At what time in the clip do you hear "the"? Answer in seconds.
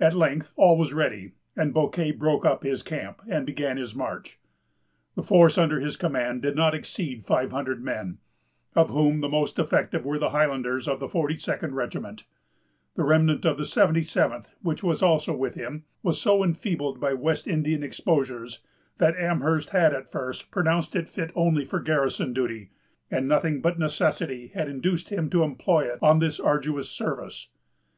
5.14-5.22, 9.20-9.28, 10.18-10.30, 11.00-11.06, 12.94-13.04, 13.58-13.64